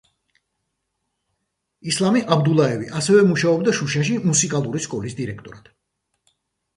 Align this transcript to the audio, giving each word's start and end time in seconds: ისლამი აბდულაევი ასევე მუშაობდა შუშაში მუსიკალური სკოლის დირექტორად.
ისლამი 1.91 2.23
აბდულაევი 2.35 2.87
ასევე 2.99 3.25
მუშაობდა 3.33 3.73
შუშაში 3.81 4.15
მუსიკალური 4.23 4.81
სკოლის 4.87 5.17
დირექტორად. 5.21 5.69